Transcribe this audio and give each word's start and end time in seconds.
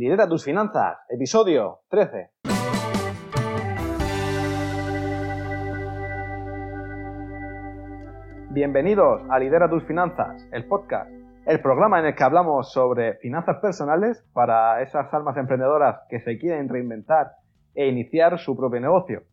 Lidera 0.00 0.28
tus 0.28 0.44
finanzas, 0.44 0.96
episodio 1.08 1.80
13. 1.90 2.30
Bienvenidos 8.50 9.22
a 9.28 9.40
Lidera 9.40 9.68
tus 9.68 9.82
finanzas, 9.82 10.46
el 10.52 10.66
podcast, 10.66 11.10
el 11.46 11.60
programa 11.60 11.98
en 11.98 12.06
el 12.06 12.14
que 12.14 12.22
hablamos 12.22 12.70
sobre 12.70 13.14
finanzas 13.14 13.56
personales 13.56 14.24
para 14.32 14.82
esas 14.82 15.12
almas 15.12 15.36
emprendedoras 15.36 16.02
que 16.08 16.20
se 16.20 16.38
quieren 16.38 16.68
reinventar 16.68 17.32
e 17.74 17.88
iniciar 17.88 18.38
su 18.38 18.56
propio 18.56 18.80
negocio. 18.80 19.24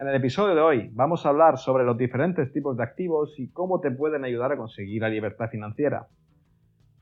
En 0.00 0.08
el 0.08 0.14
episodio 0.14 0.54
de 0.54 0.62
hoy 0.62 0.90
vamos 0.94 1.26
a 1.26 1.28
hablar 1.28 1.58
sobre 1.58 1.84
los 1.84 1.98
diferentes 1.98 2.50
tipos 2.54 2.74
de 2.78 2.84
activos 2.84 3.34
y 3.36 3.50
cómo 3.50 3.80
te 3.80 3.90
pueden 3.90 4.24
ayudar 4.24 4.52
a 4.52 4.56
conseguir 4.56 5.02
la 5.02 5.10
libertad 5.10 5.50
financiera. 5.50 6.06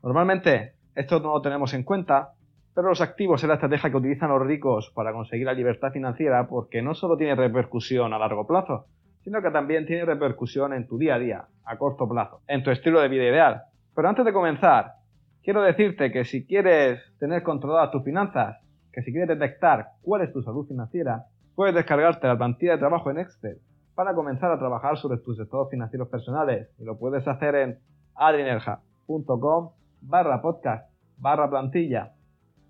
Normalmente 0.02 0.74
esto 0.96 1.20
no 1.20 1.34
lo 1.34 1.42
tenemos 1.42 1.74
en 1.74 1.84
cuenta 1.84 2.32
pero 2.74 2.88
los 2.88 3.00
activos 3.00 3.42
es 3.42 3.48
la 3.48 3.54
estrategia 3.54 3.90
que 3.90 3.96
utilizan 3.96 4.30
los 4.30 4.44
ricos 4.44 4.90
para 4.94 5.12
conseguir 5.12 5.46
la 5.46 5.54
libertad 5.54 5.92
financiera 5.92 6.48
porque 6.48 6.82
no 6.82 6.94
solo 6.94 7.16
tiene 7.16 7.36
repercusión 7.36 8.12
a 8.12 8.18
largo 8.18 8.46
plazo, 8.46 8.86
sino 9.22 9.40
que 9.40 9.50
también 9.50 9.86
tiene 9.86 10.04
repercusión 10.04 10.72
en 10.72 10.86
tu 10.86 10.98
día 10.98 11.14
a 11.14 11.18
día, 11.18 11.44
a 11.64 11.78
corto 11.78 12.08
plazo, 12.08 12.40
en 12.48 12.64
tu 12.64 12.70
estilo 12.70 13.00
de 13.00 13.08
vida 13.08 13.24
ideal. 13.24 13.62
Pero 13.94 14.08
antes 14.08 14.24
de 14.24 14.32
comenzar, 14.32 14.94
quiero 15.42 15.62
decirte 15.62 16.10
que 16.10 16.24
si 16.24 16.44
quieres 16.44 17.00
tener 17.20 17.44
controladas 17.44 17.92
tus 17.92 18.02
finanzas, 18.02 18.58
que 18.92 19.02
si 19.02 19.12
quieres 19.12 19.28
detectar 19.28 19.86
cuál 20.02 20.22
es 20.22 20.32
tu 20.32 20.42
salud 20.42 20.66
financiera, 20.66 21.26
puedes 21.54 21.74
descargarte 21.74 22.26
la 22.26 22.36
plantilla 22.36 22.72
de 22.72 22.78
trabajo 22.78 23.10
en 23.10 23.18
Excel 23.18 23.58
para 23.94 24.14
comenzar 24.14 24.50
a 24.50 24.58
trabajar 24.58 24.96
sobre 24.96 25.18
tus 25.18 25.38
estados 25.38 25.70
financieros 25.70 26.08
personales 26.08 26.68
y 26.78 26.84
lo 26.84 26.98
puedes 26.98 27.26
hacer 27.28 27.54
en 27.54 27.78
adrinerja.com 28.16 29.70
barra 30.02 30.42
podcast 30.42 30.90
barra 31.16 31.48
plantilla 31.48 32.12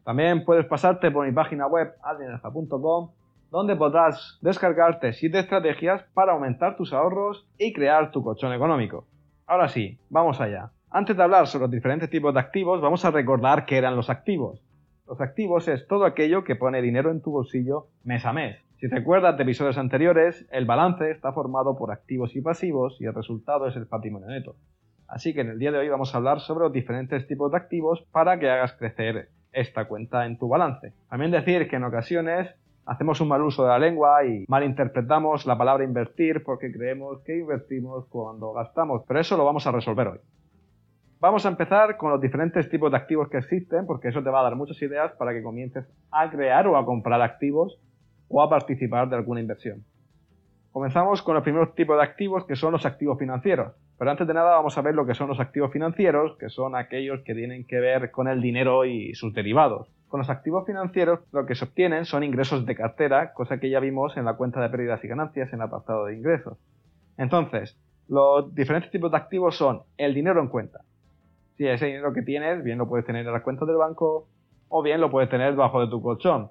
también 0.04 0.44
puedes 0.44 0.66
pasarte 0.66 1.10
por 1.10 1.26
mi 1.26 1.32
página 1.32 1.66
web 1.66 1.94
adrianalfa.com 2.02 3.10
donde 3.50 3.76
podrás 3.76 4.38
descargarte 4.42 5.12
7 5.12 5.38
estrategias 5.38 6.02
para 6.12 6.33
aumentar 6.33 6.77
tus 6.77 6.92
ahorros 6.92 7.46
y 7.56 7.72
crear 7.72 8.11
tu 8.11 8.22
colchón 8.22 8.52
económico. 8.52 9.06
Ahora 9.46 9.69
sí, 9.69 9.98
vamos 10.11 10.41
allá. 10.41 10.72
Antes 10.91 11.16
de 11.16 11.22
hablar 11.22 11.46
sobre 11.46 11.62
los 11.62 11.70
diferentes 11.70 12.11
tipos 12.11 12.34
de 12.34 12.41
activos, 12.41 12.80
vamos 12.80 13.05
a 13.05 13.11
recordar 13.11 13.64
qué 13.64 13.78
eran 13.78 13.96
los 13.96 14.11
activos. 14.11 14.61
Los 15.06 15.20
activos 15.20 15.69
es 15.69 15.86
todo 15.86 16.05
aquello 16.05 16.44
que 16.44 16.56
pone 16.56 16.83
dinero 16.83 17.11
en 17.11 17.22
tu 17.22 17.30
bolsillo 17.30 17.86
mes 18.02 18.27
a 18.27 18.33
mes. 18.33 18.58
Si 18.77 18.89
te 18.89 18.98
acuerdas 18.98 19.36
de 19.36 19.44
episodios 19.44 19.78
anteriores, 19.78 20.46
el 20.50 20.66
balance 20.66 21.11
está 21.11 21.33
formado 21.33 21.77
por 21.78 21.92
activos 21.92 22.34
y 22.34 22.41
pasivos 22.41 23.00
y 23.00 23.05
el 23.06 23.14
resultado 23.14 23.68
es 23.68 23.77
el 23.77 23.86
patrimonio 23.86 24.28
neto. 24.28 24.56
Así 25.06 25.33
que 25.33 25.42
en 25.42 25.50
el 25.50 25.58
día 25.58 25.70
de 25.70 25.78
hoy 25.78 25.89
vamos 25.89 26.14
a 26.14 26.18
hablar 26.18 26.41
sobre 26.41 26.64
los 26.64 26.72
diferentes 26.72 27.27
tipos 27.27 27.52
de 27.52 27.58
activos 27.58 28.02
para 28.11 28.39
que 28.39 28.50
hagas 28.50 28.72
crecer 28.72 29.28
esta 29.55 29.86
cuenta 29.86 30.27
en 30.27 30.38
tu 30.38 30.48
balance. 30.48 30.92
También 31.08 31.30
decir 31.30 31.69
que 31.69 31.77
en 31.77 31.84
ocasiones 31.84 32.55
hacemos 32.86 33.20
un 33.20 33.28
mal 33.28 33.42
uso 33.42 33.62
de 33.62 33.70
la 33.70 33.78
lengua 33.78 34.24
y 34.24 34.44
malinterpretamos 34.48 35.46
la 35.46 35.56
palabra 35.56 35.84
invertir 35.84 36.42
porque 36.44 36.70
creemos 36.72 37.20
que 37.24 37.38
invertimos 37.38 38.06
cuando 38.06 38.52
gastamos, 38.52 39.02
pero 39.06 39.20
eso 39.20 39.36
lo 39.36 39.44
vamos 39.44 39.66
a 39.66 39.72
resolver 39.72 40.08
hoy. 40.08 40.19
Vamos 41.20 41.46
a 41.46 41.48
empezar 41.48 41.96
con 41.96 42.11
los 42.11 42.20
diferentes 42.20 42.69
tipos 42.69 42.91
de 42.91 42.98
activos 42.98 43.30
que 43.30 43.38
existen 43.38 43.86
porque 43.86 44.08
eso 44.08 44.22
te 44.22 44.28
va 44.28 44.41
a 44.41 44.42
dar 44.42 44.56
muchas 44.56 44.80
ideas 44.83 45.12
para 45.12 45.33
que 45.33 45.42
comiences 45.42 45.86
a 46.11 46.28
crear 46.30 46.66
o 46.66 46.77
a 46.77 46.84
comprar 46.84 47.22
activos 47.22 47.80
o 48.28 48.42
a 48.42 48.50
participar 48.50 49.08
de 49.08 49.16
alguna 49.16 49.41
inversión. 49.41 49.84
Comenzamos 50.70 51.22
con 51.22 51.34
los 51.34 51.44
primeros 51.44 51.74
tipos 51.74 51.96
de 51.96 52.02
activos 52.02 52.44
que 52.44 52.56
son 52.56 52.72
los 52.72 52.84
activos 52.84 53.18
financieros. 53.18 53.72
Pero 53.98 54.11
antes 54.11 54.27
de 54.27 54.34
nada 54.34 54.56
vamos 54.56 54.77
a 54.77 54.83
ver 54.83 54.95
lo 54.95 55.06
que 55.06 55.14
son 55.14 55.28
los 55.28 55.41
activos 55.41 55.73
financieros, 55.73 56.37
que 56.39 56.48
son 56.48 56.75
aquellos 56.75 57.20
que 57.23 57.34
tienen 57.34 57.64
que 57.64 57.81
ver 57.81 58.11
con 58.11 58.28
el 58.28 58.41
dinero 58.41 58.84
y 58.84 59.14
sus 59.14 59.33
derivados. 59.33 59.89
Con 60.09 60.19
los 60.19 60.31
activos 60.31 60.67
financieros 60.67 61.20
lo 61.33 61.47
que 61.47 61.55
se 61.55 61.64
obtienen 61.64 62.05
son 62.05 62.25
ingresos 62.25 62.67
de 62.67 62.75
cartera, 62.75 63.33
cosa 63.33 63.59
que 63.59 63.70
ya 63.70 63.81
vimos 63.81 64.17
en 64.17 64.25
la 64.25 64.34
cuenta 64.34 64.61
de 64.61 64.69
pérdidas 64.69 65.03
y 65.05 65.09
ganancias 65.09 65.53
en 65.53 65.61
el 65.61 65.67
apartado 65.67 66.06
de 66.06 66.14
ingresos. 66.14 66.59
Entonces, 67.17 67.78
los 68.09 68.55
diferentes 68.55 68.91
tipos 68.91 69.11
de 69.11 69.17
activos 69.17 69.57
son 69.57 69.83
el 69.97 70.14
dinero 70.14 70.41
en 70.41 70.48
cuenta. 70.48 70.80
Si 71.57 71.67
ese 71.67 71.86
dinero 71.86 72.13
que 72.13 72.23
tienes, 72.23 72.63
bien 72.64 72.79
lo 72.79 72.89
puedes 72.89 73.07
tener 73.07 73.24
en 73.27 73.33
la 73.33 73.42
cuenta 73.42 73.64
del 73.64 73.77
banco 73.77 74.29
o 74.68 74.83
bien 74.83 75.01
lo 75.01 75.11
puedes 75.11 75.30
tener 75.30 75.55
bajo 75.55 75.80
de 75.80 75.89
tu 75.89 76.02
colchón. 76.02 76.51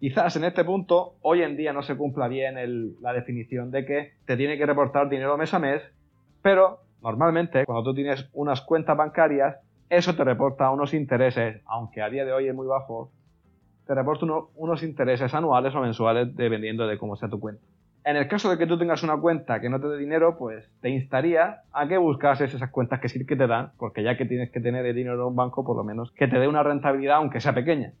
Quizás 0.00 0.36
en 0.36 0.44
este 0.44 0.64
punto, 0.64 1.14
hoy 1.22 1.42
en 1.42 1.56
día 1.56 1.72
no 1.72 1.82
se 1.82 1.96
cumpla 1.96 2.28
bien 2.28 2.96
la 3.00 3.12
definición 3.12 3.70
de 3.70 3.84
que 3.84 4.12
te 4.26 4.36
tiene 4.36 4.58
que 4.58 4.66
reportar 4.66 5.08
dinero 5.08 5.36
mes 5.36 5.54
a 5.54 5.58
mes, 5.58 5.82
pero 6.44 6.80
normalmente 7.00 7.64
cuando 7.64 7.84
tú 7.84 7.94
tienes 7.94 8.28
unas 8.34 8.60
cuentas 8.60 8.94
bancarias, 8.94 9.56
eso 9.88 10.14
te 10.14 10.24
reporta 10.24 10.70
unos 10.70 10.92
intereses, 10.92 11.62
aunque 11.64 12.02
a 12.02 12.10
día 12.10 12.26
de 12.26 12.34
hoy 12.34 12.48
es 12.48 12.54
muy 12.54 12.66
bajo, 12.66 13.10
te 13.86 13.94
reporta 13.94 14.26
unos 14.54 14.82
intereses 14.82 15.32
anuales 15.32 15.74
o 15.74 15.80
mensuales 15.80 16.36
dependiendo 16.36 16.86
de 16.86 16.98
cómo 16.98 17.16
sea 17.16 17.30
tu 17.30 17.40
cuenta. 17.40 17.62
En 18.04 18.16
el 18.16 18.28
caso 18.28 18.50
de 18.50 18.58
que 18.58 18.66
tú 18.66 18.76
tengas 18.78 19.02
una 19.02 19.16
cuenta 19.16 19.58
que 19.62 19.70
no 19.70 19.80
te 19.80 19.88
dé 19.88 19.96
dinero, 19.96 20.36
pues 20.36 20.70
te 20.82 20.90
instaría 20.90 21.62
a 21.72 21.88
que 21.88 21.96
buscases 21.96 22.52
esas 22.52 22.70
cuentas 22.70 23.00
que 23.00 23.08
sí 23.08 23.24
que 23.24 23.36
te 23.36 23.46
dan, 23.46 23.72
porque 23.78 24.02
ya 24.02 24.18
que 24.18 24.26
tienes 24.26 24.50
que 24.50 24.60
tener 24.60 24.84
el 24.84 24.94
dinero 24.94 25.14
en 25.14 25.28
un 25.28 25.36
banco, 25.36 25.64
por 25.64 25.78
lo 25.78 25.82
menos 25.82 26.10
que 26.10 26.28
te 26.28 26.38
dé 26.38 26.46
una 26.46 26.62
rentabilidad 26.62 27.16
aunque 27.16 27.40
sea 27.40 27.54
pequeña. 27.54 27.94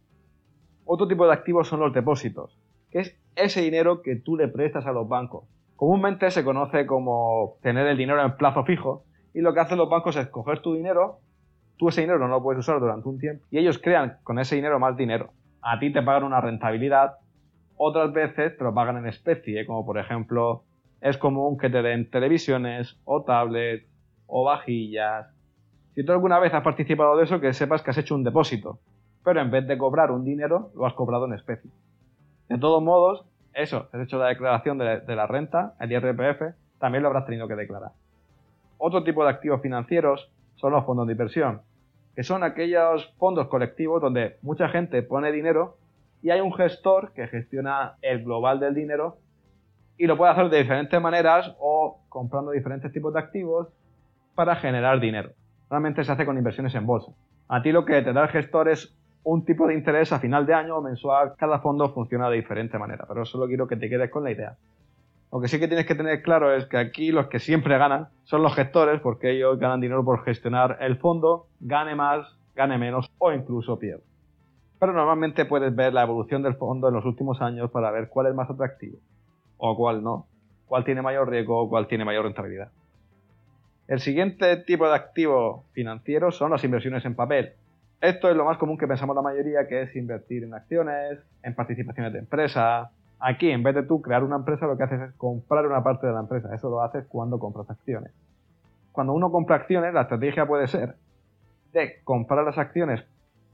Otro 0.84 1.08
tipo 1.08 1.26
de 1.26 1.32
activos 1.32 1.66
son 1.66 1.80
los 1.80 1.94
depósitos, 1.94 2.58
que 2.90 2.98
es 2.98 3.18
ese 3.36 3.62
dinero 3.62 4.02
que 4.02 4.16
tú 4.16 4.36
le 4.36 4.48
prestas 4.48 4.84
a 4.84 4.92
los 4.92 5.08
bancos. 5.08 5.44
Comúnmente 5.76 6.30
se 6.30 6.44
conoce 6.44 6.86
como 6.86 7.56
tener 7.62 7.86
el 7.86 7.96
dinero 7.96 8.22
en 8.22 8.36
plazo 8.36 8.64
fijo 8.64 9.04
y 9.32 9.40
lo 9.40 9.52
que 9.52 9.60
hacen 9.60 9.78
los 9.78 9.88
bancos 9.88 10.16
es 10.16 10.28
coger 10.28 10.60
tu 10.60 10.74
dinero, 10.74 11.18
tú 11.76 11.88
ese 11.88 12.02
dinero 12.02 12.18
no 12.20 12.28
lo 12.28 12.42
puedes 12.42 12.60
usar 12.60 12.78
durante 12.80 13.08
un 13.08 13.18
tiempo 13.18 13.44
y 13.50 13.58
ellos 13.58 13.78
crean 13.78 14.18
con 14.22 14.38
ese 14.38 14.56
dinero 14.56 14.78
más 14.78 14.96
dinero. 14.96 15.30
A 15.60 15.78
ti 15.78 15.92
te 15.92 16.02
pagan 16.02 16.24
una 16.24 16.40
rentabilidad, 16.40 17.14
otras 17.76 18.12
veces 18.12 18.56
te 18.56 18.64
lo 18.64 18.72
pagan 18.72 18.98
en 18.98 19.06
especie, 19.06 19.66
como 19.66 19.84
por 19.84 19.98
ejemplo 19.98 20.62
es 21.00 21.18
común 21.18 21.58
que 21.58 21.70
te 21.70 21.82
den 21.82 22.08
televisiones 22.10 22.96
o 23.04 23.22
tablets 23.22 23.86
o 24.26 24.44
vajillas. 24.44 25.26
Si 25.94 26.04
tú 26.04 26.12
alguna 26.12 26.38
vez 26.38 26.54
has 26.54 26.62
participado 26.62 27.16
de 27.16 27.24
eso, 27.24 27.40
que 27.40 27.52
sepas 27.52 27.82
que 27.82 27.90
has 27.90 27.98
hecho 27.98 28.14
un 28.14 28.24
depósito 28.24 28.78
pero 29.24 29.40
en 29.40 29.50
vez 29.50 29.66
de 29.66 29.78
cobrar 29.78 30.10
un 30.10 30.24
dinero, 30.24 30.70
lo 30.76 30.86
has 30.86 30.92
cobrado 30.92 31.24
en 31.24 31.32
especie. 31.32 31.70
De 32.48 32.58
todos 32.58 32.82
modos, 32.82 33.24
eso, 33.54 33.88
has 33.92 34.00
hecho 34.00 34.18
la 34.18 34.28
declaración 34.28 34.78
de, 34.78 35.16
la 35.16 35.26
renta, 35.26 35.74
el 35.80 35.92
IRPF, 35.92 36.54
también 36.78 37.02
lo 37.02 37.08
habrás 37.08 37.26
tenido 37.26 37.48
que 37.48 37.54
declarar. 37.54 37.92
Otro 38.78 39.04
tipo 39.04 39.24
de 39.24 39.30
activos 39.30 39.62
financieros 39.62 40.30
son 40.56 40.72
los 40.72 40.84
fondos 40.84 41.06
de 41.06 41.12
inversión, 41.12 41.62
que 42.14 42.22
son 42.22 42.42
aquellos 42.42 43.14
fondos 43.18 43.48
colectivos 43.48 44.00
donde 44.00 44.36
mucha 44.42 44.68
gente 44.68 45.02
pone 45.02 45.32
dinero 45.32 45.76
y 46.22 46.30
hay 46.30 46.40
un 46.40 46.52
gestor 46.52 47.12
que 47.12 47.28
gestiona 47.28 47.94
el 48.02 48.24
global 48.24 48.60
del 48.60 48.74
dinero 48.74 49.18
y 49.96 50.06
lo 50.06 50.16
puede 50.16 50.32
hacer 50.32 50.48
de 50.48 50.58
diferentes 50.58 51.00
maneras 51.00 51.54
o 51.58 52.00
comprando 52.08 52.50
diferentes 52.50 52.92
tipos 52.92 53.12
de 53.14 53.20
activos 53.20 53.68
para 54.34 54.56
generar 54.56 55.00
dinero. 55.00 55.30
Normalmente 55.70 56.04
se 56.04 56.12
hace 56.12 56.26
con 56.26 56.36
inversiones 56.36 56.74
en 56.74 56.86
bolsa. 56.86 57.12
A 57.48 57.62
ti 57.62 57.72
lo 57.72 57.84
que 57.84 58.02
te 58.02 58.12
da 58.12 58.22
el 58.22 58.28
gestor 58.28 58.68
es 58.68 58.96
un 59.24 59.44
tipo 59.44 59.66
de 59.66 59.74
interés 59.74 60.12
a 60.12 60.20
final 60.20 60.46
de 60.46 60.54
año 60.54 60.76
o 60.76 60.82
mensual. 60.82 61.32
Cada 61.36 61.58
fondo 61.58 61.92
funciona 61.92 62.28
de 62.30 62.36
diferente 62.36 62.78
manera, 62.78 63.04
pero 63.08 63.24
solo 63.24 63.46
quiero 63.46 63.66
que 63.66 63.76
te 63.76 63.88
quedes 63.88 64.10
con 64.10 64.22
la 64.24 64.30
idea. 64.30 64.56
Lo 65.32 65.40
que 65.40 65.48
sí 65.48 65.58
que 65.58 65.66
tienes 65.66 65.86
que 65.86 65.96
tener 65.96 66.22
claro 66.22 66.54
es 66.54 66.66
que 66.66 66.76
aquí 66.76 67.10
los 67.10 67.26
que 67.26 67.40
siempre 67.40 67.76
ganan 67.76 68.08
son 68.22 68.42
los 68.42 68.54
gestores, 68.54 69.00
porque 69.00 69.32
ellos 69.32 69.58
ganan 69.58 69.80
dinero 69.80 70.04
por 70.04 70.22
gestionar 70.24 70.78
el 70.80 70.96
fondo, 70.96 71.48
gane 71.58 71.96
más, 71.96 72.36
gane 72.54 72.78
menos 72.78 73.10
o 73.18 73.32
incluso 73.32 73.78
pierde. 73.78 74.04
Pero 74.78 74.92
normalmente 74.92 75.44
puedes 75.44 75.74
ver 75.74 75.92
la 75.92 76.02
evolución 76.02 76.42
del 76.42 76.54
fondo 76.54 76.88
en 76.88 76.94
los 76.94 77.04
últimos 77.04 77.40
años 77.40 77.70
para 77.70 77.90
ver 77.90 78.08
cuál 78.08 78.26
es 78.26 78.34
más 78.34 78.48
atractivo 78.48 78.98
o 79.56 79.76
cuál 79.76 80.04
no, 80.04 80.26
cuál 80.66 80.84
tiene 80.84 81.02
mayor 81.02 81.28
riesgo 81.28 81.58
o 81.58 81.68
cuál 81.68 81.88
tiene 81.88 82.04
mayor 82.04 82.24
rentabilidad. 82.24 82.70
El 83.88 84.00
siguiente 84.00 84.56
tipo 84.58 84.86
de 84.86 84.94
activo 84.94 85.64
financiero 85.72 86.30
son 86.30 86.52
las 86.52 86.64
inversiones 86.64 87.04
en 87.04 87.14
papel, 87.14 87.54
esto 88.04 88.28
es 88.28 88.36
lo 88.36 88.44
más 88.44 88.58
común 88.58 88.76
que 88.76 88.86
pensamos 88.86 89.16
la 89.16 89.22
mayoría, 89.22 89.66
que 89.66 89.82
es 89.82 89.96
invertir 89.96 90.44
en 90.44 90.52
acciones, 90.52 91.18
en 91.42 91.54
participaciones 91.54 92.12
de 92.12 92.18
empresa. 92.18 92.90
Aquí, 93.18 93.50
en 93.50 93.62
vez 93.62 93.74
de 93.74 93.82
tú 93.82 94.02
crear 94.02 94.22
una 94.22 94.36
empresa, 94.36 94.66
lo 94.66 94.76
que 94.76 94.82
haces 94.82 95.00
es 95.00 95.14
comprar 95.14 95.66
una 95.66 95.82
parte 95.82 96.06
de 96.06 96.12
la 96.12 96.20
empresa. 96.20 96.54
Eso 96.54 96.68
lo 96.68 96.82
haces 96.82 97.06
cuando 97.08 97.38
compras 97.38 97.70
acciones. 97.70 98.12
Cuando 98.92 99.14
uno 99.14 99.32
compra 99.32 99.56
acciones, 99.56 99.94
la 99.94 100.02
estrategia 100.02 100.46
puede 100.46 100.68
ser 100.68 100.96
de 101.72 102.02
comprar 102.04 102.44
las 102.44 102.58
acciones 102.58 103.02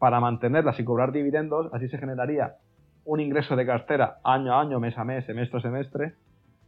para 0.00 0.18
mantenerlas 0.18 0.80
y 0.80 0.84
cobrar 0.84 1.12
dividendos. 1.12 1.72
Así 1.72 1.88
se 1.88 1.98
generaría 1.98 2.56
un 3.04 3.20
ingreso 3.20 3.54
de 3.54 3.64
cartera 3.64 4.18
año 4.24 4.52
a 4.52 4.60
año, 4.60 4.80
mes 4.80 4.98
a 4.98 5.04
mes, 5.04 5.24
semestre 5.26 5.58
a 5.58 5.62
semestre. 5.62 6.14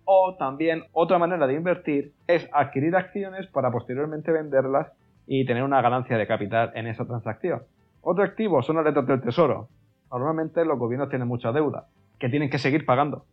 O 0.04 0.36
también 0.36 0.84
otra 0.92 1.18
manera 1.18 1.48
de 1.48 1.54
invertir 1.54 2.12
es 2.28 2.48
adquirir 2.52 2.94
acciones 2.94 3.48
para 3.48 3.72
posteriormente 3.72 4.30
venderlas 4.30 4.92
y 5.26 5.44
tener 5.46 5.62
una 5.62 5.80
ganancia 5.80 6.19
de 6.19 6.26
capital 6.26 6.72
en 6.74 6.86
esa 6.86 7.04
transacción. 7.04 7.62
Otro 8.00 8.24
activo 8.24 8.62
son 8.62 8.76
las 8.76 8.84
letras 8.84 9.06
del 9.06 9.20
tesoro. 9.20 9.69
Normalmente 10.10 10.64
los 10.64 10.78
gobiernos 10.78 11.08
tienen 11.08 11.28
mucha 11.28 11.52
deuda, 11.52 11.86
que 12.19 12.28
tienen 12.28 12.50
que 12.50 12.58
seguir 12.58 12.84
pagando. 12.84 13.24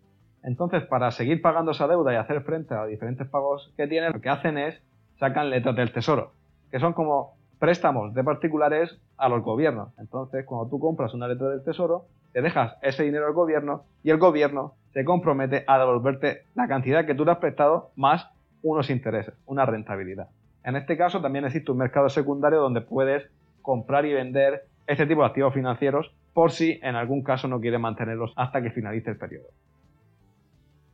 Entonces, 0.43 0.83
para 0.83 1.11
seguir 1.11 1.41
pagando 1.41 1.71
esa 1.71 1.87
deuda 1.87 2.13
y 2.13 2.15
hacer 2.15 2.41
frente 2.43 2.73
a 2.73 2.81
los 2.81 2.89
diferentes 2.89 3.27
pagos 3.27 3.73
que 3.75 3.87
tienen, 3.87 4.13
lo 4.13 4.21
que 4.21 4.29
hacen 4.29 4.57
es 4.57 4.81
sacan 5.19 5.49
letras 5.49 5.75
del 5.75 5.91
tesoro, 5.91 6.31
que 6.71 6.79
son 6.79 6.93
como 6.93 7.33
préstamos 7.59 8.13
de 8.13 8.23
particulares 8.23 8.97
a 9.17 9.27
los 9.27 9.43
gobiernos. 9.43 9.89
Entonces, 9.99 10.45
cuando 10.45 10.69
tú 10.69 10.79
compras 10.79 11.13
una 11.13 11.27
letra 11.27 11.49
del 11.49 11.63
tesoro, 11.63 12.05
te 12.31 12.41
dejas 12.41 12.77
ese 12.81 13.03
dinero 13.03 13.27
al 13.27 13.33
gobierno 13.33 13.83
y 14.03 14.11
el 14.11 14.17
gobierno 14.17 14.75
se 14.93 15.03
compromete 15.03 15.65
a 15.67 15.77
devolverte 15.77 16.43
la 16.55 16.67
cantidad 16.67 17.05
que 17.05 17.15
tú 17.15 17.25
le 17.25 17.31
has 17.31 17.37
prestado 17.39 17.91
más 17.95 18.29
unos 18.61 18.89
intereses, 18.89 19.33
una 19.45 19.65
rentabilidad. 19.65 20.29
En 20.63 20.75
este 20.75 20.97
caso 20.97 21.21
también 21.21 21.45
existe 21.45 21.71
un 21.71 21.77
mercado 21.77 22.09
secundario 22.09 22.59
donde 22.59 22.81
puedes 22.81 23.29
comprar 23.61 24.05
y 24.05 24.13
vender 24.13 24.65
este 24.87 25.05
tipo 25.05 25.21
de 25.21 25.27
activos 25.27 25.53
financieros 25.53 26.13
por 26.33 26.51
si 26.51 26.79
en 26.83 26.95
algún 26.95 27.23
caso 27.23 27.47
no 27.47 27.59
quieres 27.59 27.79
mantenerlos 27.79 28.33
hasta 28.35 28.61
que 28.61 28.71
finalice 28.71 29.11
el 29.11 29.17
periodo. 29.17 29.47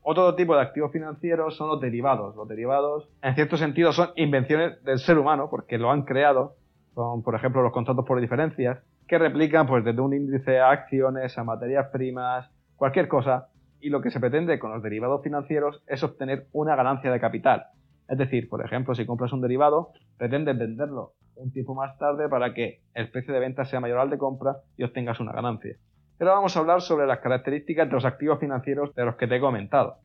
Otro 0.07 0.35
tipo 0.35 0.55
de 0.55 0.61
activos 0.61 0.91
financieros 0.91 1.57
son 1.57 1.67
los 1.67 1.81
derivados. 1.81 2.35
Los 2.35 2.47
derivados, 2.47 3.09
en 3.23 3.33
cierto 3.33 3.57
sentido, 3.57 3.91
son 3.91 4.09
invenciones 4.15 4.83
del 4.83 4.99
ser 4.99 5.17
humano 5.17 5.49
porque 5.49 5.79
lo 5.79 5.89
han 5.89 6.03
creado. 6.03 6.55
Son, 6.93 7.23
por 7.23 7.33
ejemplo, 7.33 7.63
los 7.63 7.73
contratos 7.73 8.05
por 8.05 8.21
diferencias 8.21 8.77
que 9.07 9.17
replican 9.17 9.65
pues 9.65 9.83
desde 9.83 10.01
un 10.01 10.13
índice 10.13 10.59
a 10.59 10.69
acciones, 10.69 11.37
a 11.37 11.43
materias 11.43 11.87
primas, 11.91 12.49
cualquier 12.75 13.07
cosa. 13.07 13.47
Y 13.81 13.89
lo 13.89 14.01
que 14.01 14.11
se 14.11 14.19
pretende 14.19 14.59
con 14.59 14.71
los 14.71 14.83
derivados 14.83 15.23
financieros 15.23 15.81
es 15.87 16.03
obtener 16.03 16.45
una 16.51 16.75
ganancia 16.75 17.11
de 17.11 17.19
capital. 17.19 17.65
Es 18.07 18.17
decir, 18.17 18.49
por 18.49 18.63
ejemplo, 18.63 18.93
si 18.93 19.05
compras 19.05 19.33
un 19.33 19.41
derivado, 19.41 19.91
pretendes 20.17 20.57
venderlo 20.57 21.13
un 21.35 21.51
tiempo 21.51 21.75
más 21.75 21.97
tarde 21.97 22.29
para 22.29 22.53
que 22.53 22.81
el 22.93 23.09
precio 23.09 23.33
de 23.33 23.39
venta 23.39 23.65
sea 23.65 23.79
mayor 23.79 23.99
al 23.99 24.09
de 24.09 24.17
compra 24.17 24.57
y 24.77 24.83
obtengas 24.83 25.19
una 25.19 25.33
ganancia. 25.33 25.75
Pero 26.17 26.31
vamos 26.31 26.55
a 26.55 26.59
hablar 26.59 26.81
sobre 26.81 27.07
las 27.07 27.19
características 27.19 27.87
de 27.87 27.93
los 27.93 28.05
activos 28.05 28.39
financieros 28.39 28.93
de 28.95 29.05
los 29.05 29.15
que 29.15 29.27
te 29.27 29.35
he 29.35 29.39
comentado. 29.39 29.97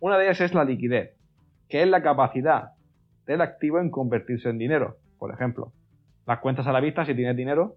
Una 0.00 0.18
de 0.18 0.24
ellas 0.24 0.40
es 0.40 0.54
la 0.54 0.64
liquidez, 0.64 1.16
que 1.68 1.82
es 1.82 1.88
la 1.88 2.02
capacidad 2.02 2.72
del 3.26 3.40
activo 3.40 3.78
en 3.78 3.90
convertirse 3.90 4.50
en 4.50 4.58
dinero. 4.58 4.96
Por 5.18 5.32
ejemplo, 5.32 5.72
las 6.26 6.40
cuentas 6.40 6.66
a 6.66 6.72
la 6.72 6.80
vista, 6.80 7.06
si 7.06 7.14
tienes 7.14 7.36
dinero, 7.36 7.76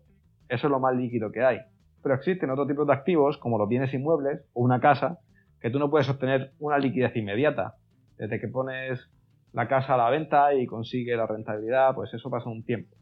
eso 0.50 0.68
es 0.68 0.72
lo 0.72 0.80
más 0.80 0.96
líquido 0.96 1.32
que 1.32 1.44
hay. 1.44 1.60
Pero 2.04 2.16
existen 2.16 2.50
otros 2.50 2.68
tipos 2.68 2.86
de 2.88 2.94
activos, 2.94 3.38
como 3.38 3.58
los 3.58 3.70
bienes 3.70 3.94
inmuebles 3.94 4.42
o 4.54 4.62
una 4.62 4.80
casa, 4.80 5.20
que 5.62 5.70
tú 5.70 5.80
no 5.80 5.90
puedes 5.90 6.10
obtener 6.10 6.52
una 6.60 6.78
liquidez 6.78 7.16
inmediata. 7.16 7.76
Desde 8.18 8.40
que 8.40 8.48
pones 8.48 9.10
la 9.56 9.70
casa 9.70 9.94
a 9.94 9.98
la 9.98 10.10
venta 10.10 10.54
y 10.54 10.68
consigue 10.68 11.16
la 11.16 11.28
rentabilidad, 11.28 11.96
pues 11.96 12.14
eso 12.14 12.30
pasa 12.30 12.50
un 12.50 12.66
tiempo, 12.66 12.94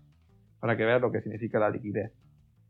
para 0.59 0.77
que 0.77 0.85
veas 0.85 1.01
lo 1.01 1.11
que 1.11 1.21
significa 1.21 1.57
la 1.57 1.71
liquidez. 1.71 2.13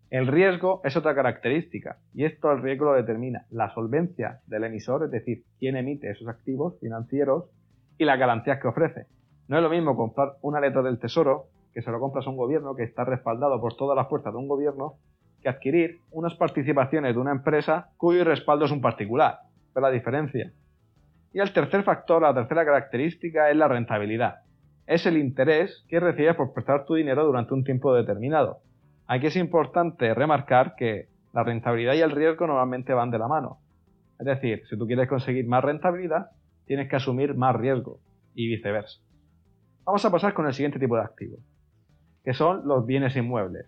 El 0.09 0.27
riesgo 0.27 0.80
es 0.85 0.95
otra 0.95 1.13
característica, 1.13 1.97
y 2.13 2.24
esto 2.24 2.50
el 2.53 2.62
riesgo 2.62 2.85
lo 2.85 2.94
determina 2.94 3.45
la 3.50 3.74
solvencia 3.74 4.39
del 4.47 4.63
emisor, 4.63 5.03
es 5.03 5.12
decir, 5.12 5.44
quién 5.59 5.75
emite 5.75 6.09
esos 6.09 6.30
activos 6.30 6.80
financieros 6.80 7.50
y 7.97 8.06
las 8.06 8.18
garantías 8.18 8.62
que 8.62 8.69
ofrece. 8.69 9.07
No 9.50 9.57
es 9.57 9.63
lo 9.63 9.69
mismo 9.69 9.97
comprar 9.97 10.38
una 10.41 10.62
letra 10.62 10.81
del 10.81 10.97
tesoro, 10.97 11.47
que 11.74 11.81
se 11.81 11.91
lo 11.91 12.00
compras 12.00 12.25
a 12.25 12.29
un 12.29 12.38
gobierno 12.38 12.75
que 12.75 12.83
está 12.83 13.03
respaldado 13.03 13.59
por 13.59 13.75
todas 13.75 13.97
las 13.97 14.07
fuerzas 14.07 14.31
de 14.31 14.39
un 14.39 14.47
gobierno, 14.47 14.94
que 15.41 15.50
adquirir 15.50 15.97
unas 16.12 16.36
participaciones 16.36 17.15
de 17.15 17.19
una 17.19 17.31
empresa 17.31 17.89
cuyo 17.97 18.24
respaldo 18.24 18.63
es 18.63 18.71
un 18.71 18.79
particular. 18.79 19.39
Es 19.75 19.81
la 19.81 19.91
diferencia. 19.91 20.53
Y 21.33 21.39
el 21.39 21.51
tercer 21.51 21.83
factor, 21.83 22.21
la 22.21 22.33
tercera 22.33 22.63
característica 22.63 23.50
es 23.50 23.57
la 23.57 23.68
rentabilidad. 23.68 24.41
Es 24.85 25.06
el 25.07 25.18
interés 25.18 25.83
que 25.89 26.00
recibes 26.00 26.35
por 26.35 26.53
prestar 26.53 26.85
tu 26.85 26.94
dinero 26.94 27.25
durante 27.25 27.53
un 27.56 27.63
tiempo 27.63 27.94
determinado. 27.94 28.59
Aquí 29.07 29.27
es 29.27 29.35
importante 29.35 30.13
remarcar 30.13 30.75
que 30.75 31.07
la 31.33 31.44
rentabilidad 31.44 31.95
y 31.95 32.01
el 32.01 32.12
riesgo 32.12 32.45
normalmente 32.45 32.94
van 32.94 33.09
de 33.09 33.18
la 33.18 33.27
mano. 33.27 33.57
Es 34.19 34.27
decir, 34.27 34.62
si 34.69 34.77
tú 34.77 34.85
quieres 34.85 35.09
conseguir 35.09 35.47
más 35.47 35.63
rentabilidad, 35.63 36.27
tienes 36.65 36.88
que 36.88 36.97
asumir 36.97 37.33
más 37.33 37.56
riesgo 37.56 38.00
y 38.36 38.47
viceversa. 38.47 39.01
Vamos 39.86 40.06
a 40.06 40.12
pasar 40.12 40.33
con 40.33 40.45
el 40.45 40.53
siguiente 40.53 40.79
tipo 40.79 40.95
de 40.95 41.01
activo, 41.01 41.38
que 42.24 42.33
son 42.33 42.68
los 42.68 42.86
bienes 42.86 43.15
inmuebles. 43.15 43.65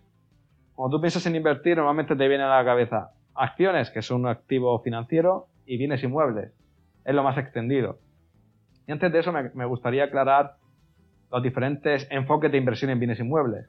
Cuando 0.74 0.96
tú 0.96 1.00
piensas 1.00 1.26
en 1.26 1.34
invertir, 1.34 1.76
normalmente 1.76 2.14
te 2.14 2.28
viene 2.28 2.44
a 2.44 2.58
la 2.58 2.64
cabeza 2.64 3.10
acciones, 3.34 3.90
que 3.90 4.02
son 4.02 4.20
un 4.20 4.28
activo 4.28 4.78
financiero, 4.80 5.48
y 5.66 5.76
bienes 5.76 6.02
inmuebles, 6.04 6.52
es 7.06 7.14
lo 7.14 7.22
más 7.22 7.38
extendido. 7.38 7.98
Y 8.86 8.92
antes 8.92 9.10
de 9.12 9.20
eso 9.20 9.32
me, 9.32 9.64
gustaría 9.64 10.04
aclarar 10.04 10.56
los 11.30 11.42
diferentes 11.42 12.06
enfoques 12.10 12.50
de 12.52 12.58
inversión 12.58 12.90
en 12.90 12.98
bienes 12.98 13.20
inmuebles. 13.20 13.68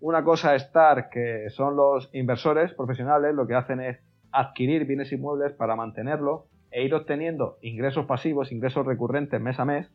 Una 0.00 0.22
cosa 0.22 0.54
es 0.54 0.70
que 1.10 1.48
son 1.50 1.76
los 1.76 2.10
inversores 2.12 2.72
profesionales, 2.74 3.34
lo 3.34 3.46
que 3.46 3.54
hacen 3.54 3.80
es 3.80 3.98
adquirir 4.32 4.86
bienes 4.86 5.10
inmuebles 5.12 5.52
para 5.52 5.76
mantenerlo 5.76 6.46
e 6.70 6.84
ir 6.84 6.94
obteniendo 6.94 7.56
ingresos 7.62 8.04
pasivos, 8.04 8.52
ingresos 8.52 8.84
recurrentes 8.84 9.40
mes 9.40 9.58
a 9.58 9.64
mes. 9.64 9.90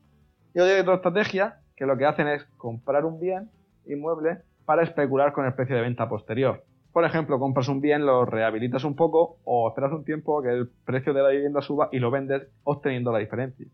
Y 0.56 0.60
hay 0.60 0.80
otra 0.80 0.96
estrategia 0.96 1.60
que 1.76 1.86
lo 1.86 1.98
que 1.98 2.06
hacen 2.06 2.28
es 2.28 2.44
comprar 2.58 3.06
un 3.06 3.20
bien 3.20 3.52
inmueble 3.86 4.40
para 4.66 4.84
especular 4.84 5.34
con 5.34 5.46
el 5.46 5.54
precio 5.54 5.76
de 5.76 5.82
venta 5.84 6.10
posterior. 6.10 6.64
Por 6.92 7.06
ejemplo, 7.06 7.40
compras 7.40 7.68
un 7.68 7.82
bien, 7.82 8.06
lo 8.06 8.26
rehabilitas 8.26 8.84
un 8.84 8.96
poco 8.96 9.38
o 9.44 9.70
esperas 9.70 9.92
un 9.92 10.04
tiempo 10.04 10.42
que 10.42 10.50
el 10.50 10.70
precio 10.86 11.14
de 11.14 11.22
la 11.22 11.30
vivienda 11.30 11.62
suba 11.62 11.90
y 11.92 12.00
lo 12.00 12.10
vendes 12.10 12.48
obteniendo 12.64 13.12
la 13.12 13.20
diferencia. 13.20 13.68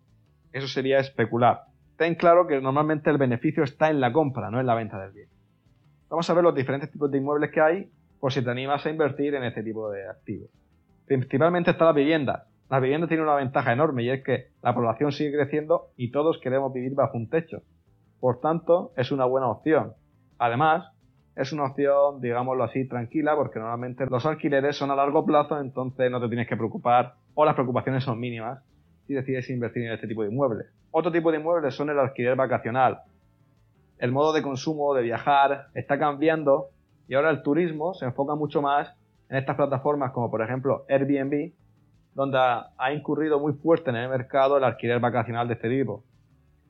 Eso 0.52 0.68
sería 0.68 1.00
especular. 1.00 1.62
Ten 1.98 2.16
claro 2.16 2.46
que 2.46 2.60
normalmente 2.60 3.10
el 3.10 3.18
beneficio 3.18 3.64
está 3.64 3.90
en 3.90 4.02
la 4.02 4.12
compra, 4.12 4.52
no 4.52 4.60
en 4.60 4.66
la 4.66 4.76
venta 4.76 5.00
del 5.00 5.14
bien. 5.14 5.30
Vamos 6.10 6.30
a 6.30 6.34
ver 6.34 6.44
los 6.44 6.56
diferentes 6.56 6.92
tipos 6.92 7.10
de 7.10 7.18
inmuebles 7.18 7.52
que 7.52 7.62
hay 7.62 7.90
por 8.20 8.34
si 8.34 8.44
te 8.44 8.50
animas 8.50 8.86
a 8.86 8.90
invertir 8.90 9.34
en 9.36 9.44
este 9.44 9.64
tipo 9.64 9.90
de 9.90 10.08
activos. 10.08 10.50
Principalmente 11.06 11.72
está 11.72 11.86
la 11.86 11.94
vivienda. 11.94 12.48
La 12.70 12.80
vivienda 12.80 13.08
tiene 13.08 13.24
una 13.24 13.36
ventaja 13.36 13.72
enorme 13.72 14.04
y 14.04 14.10
es 14.10 14.24
que 14.24 14.48
la 14.62 14.74
población 14.74 15.12
sigue 15.12 15.32
creciendo 15.32 15.90
y 15.96 16.12
todos 16.12 16.40
queremos 16.40 16.74
vivir 16.74 16.96
bajo 16.96 17.18
un 17.18 17.30
techo. 17.30 17.62
Por 18.20 18.40
tanto, 18.40 18.92
es 18.98 19.12
una 19.12 19.26
buena 19.26 19.48
opción. 19.48 19.94
Además, 20.38 20.92
es 21.36 21.52
una 21.52 21.66
opción, 21.66 22.22
digámoslo 22.22 22.64
así, 22.64 22.88
tranquila, 22.88 23.36
porque 23.36 23.60
normalmente 23.60 24.06
los 24.06 24.26
alquileres 24.26 24.78
son 24.78 24.92
a 24.92 24.96
largo 24.96 25.26
plazo, 25.26 25.60
entonces 25.60 26.10
no 26.10 26.22
te 26.22 26.30
tienes 26.30 26.48
que 26.48 26.56
preocupar 26.56 27.16
o 27.34 27.44
las 27.44 27.56
preocupaciones 27.56 28.04
son 28.04 28.20
mínimas 28.20 28.64
si 29.06 29.14
decides 29.14 29.50
invertir 29.50 29.86
en 29.86 29.94
este 29.94 30.08
tipo 30.08 30.24
de 30.24 30.30
inmuebles. 30.30 30.68
Otro 30.92 31.12
tipo 31.12 31.32
de 31.32 31.38
inmuebles 31.38 31.76
son 31.76 31.90
el 31.90 32.00
alquiler 32.00 32.36
vacacional. 32.36 33.00
El 33.98 34.12
modo 34.12 34.34
de 34.34 34.42
consumo, 34.42 34.94
de 34.94 35.04
viajar, 35.04 35.68
está 35.74 36.00
cambiando 36.00 36.70
y 37.08 37.16
ahora 37.16 37.30
el 37.30 37.44
turismo 37.44 37.94
se 37.94 38.06
enfoca 38.06 38.36
mucho 38.36 38.62
más 38.62 38.96
en 39.30 39.38
estas 39.38 39.56
plataformas 39.56 40.12
como 40.12 40.32
por 40.32 40.42
ejemplo 40.42 40.86
Airbnb, 40.90 41.52
donde 42.14 42.38
ha 42.40 42.94
incurrido 42.94 43.40
muy 43.40 43.54
fuerte 43.54 43.90
en 43.90 43.98
el 43.98 44.10
mercado 44.10 44.58
el 44.58 44.64
alquiler 44.64 45.00
vacacional 45.00 45.48
de 45.50 45.56
este 45.56 45.70
tipo. 45.70 46.04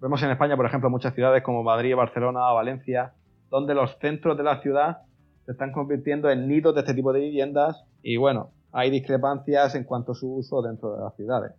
Vemos 0.01 0.21
en 0.23 0.31
España, 0.31 0.57
por 0.57 0.65
ejemplo, 0.65 0.89
muchas 0.89 1.13
ciudades 1.13 1.43
como 1.43 1.63
Madrid, 1.63 1.95
Barcelona, 1.95 2.51
Valencia, 2.51 3.13
donde 3.49 3.73
los 3.73 3.97
centros 3.99 4.37
de 4.37 4.43
la 4.43 4.61
ciudad 4.61 4.99
se 5.45 5.51
están 5.51 5.71
convirtiendo 5.71 6.29
en 6.29 6.47
nidos 6.47 6.73
de 6.73 6.81
este 6.81 6.93
tipo 6.93 7.13
de 7.13 7.19
viviendas 7.19 7.83
y 8.01 8.17
bueno, 8.17 8.49
hay 8.71 8.89
discrepancias 8.89 9.75
en 9.75 9.83
cuanto 9.83 10.11
a 10.11 10.15
su 10.15 10.35
uso 10.35 10.61
dentro 10.61 10.95
de 10.95 11.01
las 11.01 11.15
ciudades. 11.15 11.51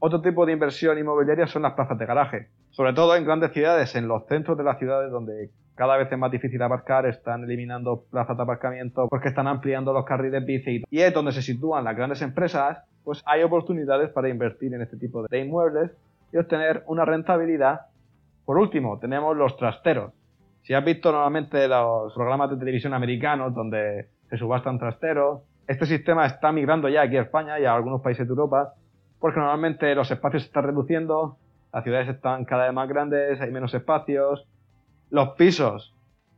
Otro 0.00 0.20
tipo 0.20 0.46
de 0.46 0.52
inversión 0.52 0.98
inmobiliaria 0.98 1.46
son 1.46 1.62
las 1.62 1.74
plazas 1.74 1.98
de 1.98 2.06
garaje, 2.06 2.48
sobre 2.70 2.92
todo 2.92 3.16
en 3.16 3.24
grandes 3.24 3.52
ciudades, 3.52 3.94
en 3.94 4.08
los 4.08 4.26
centros 4.26 4.56
de 4.56 4.64
las 4.64 4.78
ciudades 4.78 5.10
donde 5.10 5.50
cada 5.78 5.96
vez 5.96 6.10
es 6.10 6.18
más 6.18 6.32
difícil 6.32 6.60
aparcar, 6.60 7.06
están 7.06 7.44
eliminando 7.44 8.02
plazas 8.10 8.36
de 8.36 8.42
aparcamiento 8.42 9.06
porque 9.08 9.28
están 9.28 9.46
ampliando 9.46 9.92
los 9.92 10.04
carriles 10.04 10.44
bici 10.44 10.82
y 10.90 11.00
es 11.00 11.14
donde 11.14 11.30
se 11.30 11.42
sitúan 11.42 11.84
las 11.84 11.96
grandes 11.96 12.20
empresas, 12.20 12.78
pues 13.04 13.22
hay 13.24 13.44
oportunidades 13.44 14.10
para 14.10 14.28
invertir 14.28 14.74
en 14.74 14.82
este 14.82 14.96
tipo 14.96 15.22
de 15.28 15.38
inmuebles 15.38 15.92
y 16.32 16.36
obtener 16.36 16.82
una 16.88 17.04
rentabilidad. 17.04 17.82
Por 18.44 18.58
último, 18.58 18.98
tenemos 18.98 19.36
los 19.36 19.56
trasteros, 19.56 20.12
si 20.62 20.74
has 20.74 20.84
visto 20.84 21.10
normalmente 21.10 21.66
los 21.68 22.12
programas 22.14 22.50
de 22.50 22.56
televisión 22.56 22.94
americanos 22.94 23.54
donde 23.54 24.08
se 24.28 24.36
subastan 24.36 24.78
trasteros, 24.78 25.40
este 25.66 25.86
sistema 25.86 26.26
está 26.26 26.52
migrando 26.52 26.88
ya 26.88 27.02
aquí 27.02 27.16
a 27.16 27.22
España 27.22 27.58
y 27.58 27.64
a 27.64 27.74
algunos 27.74 28.00
países 28.00 28.26
de 28.26 28.30
Europa, 28.30 28.74
porque 29.18 29.40
normalmente 29.40 29.94
los 29.94 30.10
espacios 30.10 30.42
se 30.42 30.48
están 30.48 30.64
reduciendo, 30.64 31.36
las 31.72 31.84
ciudades 31.84 32.08
están 32.08 32.44
cada 32.44 32.64
vez 32.64 32.72
más 32.72 32.88
grandes, 32.88 33.40
hay 33.40 33.50
menos 33.50 33.74
espacios, 33.74 34.46
los 35.10 35.30
pisos 35.30 35.94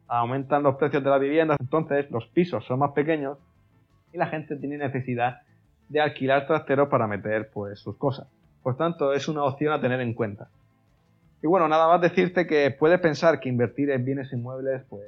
aumentan 0.09 0.65
los 0.65 0.77
precios 0.77 1.05
de 1.05 1.11
las 1.11 1.21
viviendas, 1.21 1.57
entonces 1.61 2.11
los 2.11 2.27
pisos 2.27 2.65
son 2.65 2.81
más 2.81 2.93
pequeños 2.93 3.39
y 4.13 4.19
la 4.19 4.27
gente 4.27 4.57
tiene 4.57 4.77
necesidad 4.77 5.43
de 5.89 6.01
alquilar 6.01 6.47
trasteros 6.47 6.89
para 6.89 7.07
meter 7.07 7.51
pues 7.53 7.79
sus 7.79 7.97
cosas. 7.97 8.29
Por 8.63 8.77
tanto, 8.77 9.13
es 9.13 9.29
una 9.29 9.45
opción 9.45 9.73
a 9.73 9.81
tener 9.81 10.01
en 10.01 10.15
cuenta. 10.15 10.49
Y 11.43 11.47
bueno, 11.47 11.69
nada 11.69 11.89
más 11.89 12.03
decirte 12.03 12.47
que 12.47 12.71
puedes 12.71 13.01
pensar 13.01 13.41
que 13.41 13.49
invertir 13.49 13.91
en 13.91 14.05
bienes 14.05 14.31
inmuebles 14.33 14.83
pues 14.91 15.05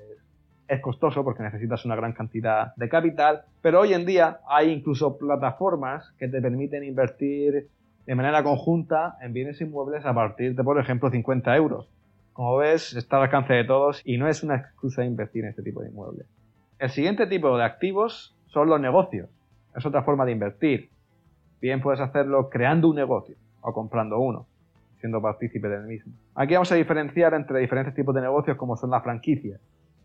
es 0.67 0.81
costoso 0.81 1.23
porque 1.25 1.43
necesitas 1.43 1.85
una 1.85 1.95
gran 1.95 2.15
cantidad 2.15 2.75
de 2.77 2.89
capital, 2.89 3.43
pero 3.61 3.81
hoy 3.81 3.93
en 3.93 4.07
día 4.07 4.41
hay 4.49 4.71
incluso 4.71 5.19
plataformas 5.19 6.11
que 6.19 6.29
te 6.29 6.41
permiten 6.41 6.85
invertir 6.85 7.69
de 8.07 8.15
manera 8.15 8.43
conjunta 8.43 9.19
en 9.21 9.35
bienes 9.35 9.61
inmuebles 9.61 10.07
a 10.07 10.15
partir 10.15 10.55
de, 10.55 10.65
por 10.65 10.81
ejemplo, 10.81 11.11
50 11.11 11.55
euros. 11.57 11.87
Como 12.33 12.57
ves, 12.57 12.95
está 12.95 13.19
al 13.19 13.25
alcance 13.25 13.53
de 13.53 13.65
todos 13.65 14.01
y 14.03 14.17
no 14.17 14.27
es 14.27 14.43
una 14.43 14.57
excusa 14.57 15.05
invertir 15.05 15.45
en 15.45 15.51
este 15.51 15.63
tipo 15.63 15.83
de 15.83 15.91
inmuebles. 15.91 16.27
El 16.79 16.89
siguiente 16.89 17.27
tipo 17.27 17.55
de 17.59 17.65
activos 17.65 18.35
son 18.47 18.71
los 18.71 18.81
negocios. 18.81 19.29
Es 19.77 19.85
otra 19.85 20.03
forma 20.03 20.25
de 20.25 20.33
invertir. 20.33 20.89
Bien 21.61 21.83
puedes 21.83 22.01
hacerlo 22.01 22.49
creando 22.49 22.89
un 22.89 22.97
negocio 22.97 23.37
o 23.61 23.75
comprando 23.75 24.19
uno 24.19 24.47
siendo 25.03 25.21
partícipe 25.21 25.69
del 25.69 25.83
mismo. 25.83 26.13
Aquí 26.37 26.55
vamos 26.55 26.71
a 26.71 26.77
diferenciar 26.77 27.35
entre 27.35 27.59
diferentes 27.59 27.93
tipos 27.93 28.15
de 28.15 28.21
negocios 28.21 28.57
como 28.57 28.77
son 28.77 28.91
las 28.91 29.03
franquicias. 29.03 29.61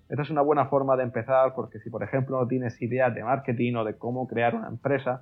Esta 0.09 0.23
es 0.23 0.29
una 0.31 0.41
buena 0.41 0.65
forma 0.65 0.97
de 0.97 1.03
empezar 1.03 1.53
porque 1.53 1.79
si 1.79 1.91
por 1.91 2.01
ejemplo 2.01 2.39
no 2.39 2.47
tienes 2.47 2.81
ideas 2.81 3.13
de 3.13 3.23
marketing 3.23 3.75
o 3.75 3.83
de 3.83 3.95
cómo 3.95 4.27
crear 4.27 4.55
una 4.55 4.69
empresa, 4.69 5.21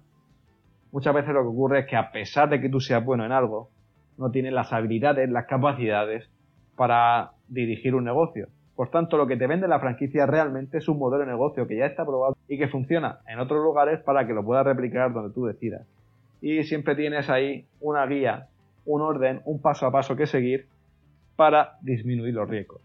muchas 0.94 1.14
veces 1.14 1.34
lo 1.34 1.42
que 1.42 1.50
ocurre 1.50 1.80
es 1.80 1.88
que 1.88 1.98
a 1.98 2.10
pesar 2.12 2.48
de 2.50 2.62
que 2.62 2.70
tú 2.70 2.80
seas 2.80 3.04
bueno 3.04 3.26
en 3.26 3.34
algo, 3.34 3.70
no 4.18 4.32
tienes 4.32 4.54
las 4.54 4.72
habilidades, 4.72 5.30
las 5.30 5.46
capacidades 5.46 6.30
para 6.78 7.32
dirigir 7.50 7.96
un 7.96 8.06
negocio. 8.06 8.48
Por 8.78 8.92
tanto, 8.92 9.18
lo 9.18 9.28
que 9.28 9.36
te 9.36 9.46
vende 9.46 9.68
la 9.68 9.82
franquicia 9.82 10.26
realmente 10.26 10.78
es 10.78 10.88
un 10.88 11.00
modelo 11.00 11.26
de 11.26 11.32
negocio 11.32 11.68
que 11.68 11.76
ya 11.76 11.86
está 11.86 12.06
probado 12.06 12.38
y 12.48 12.58
que 12.58 12.70
funciona 12.70 13.20
en 13.28 13.40
otros 13.40 13.62
lugares 13.62 14.00
para 14.04 14.26
que 14.26 14.34
lo 14.34 14.46
puedas 14.46 14.66
replicar 14.66 15.12
donde 15.12 15.34
tú 15.34 15.46
decidas. 15.46 15.86
Y 16.42 16.64
siempre 16.64 16.96
tienes 16.96 17.30
ahí 17.30 17.66
una 17.82 18.06
guía, 18.06 18.48
un 18.86 19.02
orden, 19.02 19.42
un 19.46 19.62
paso 19.62 19.86
a 19.86 19.92
paso 19.92 20.16
que 20.16 20.28
seguir 20.28 20.68
para 21.36 21.78
disminuir 21.82 22.34
los 22.34 22.50
riesgos. 22.50 22.82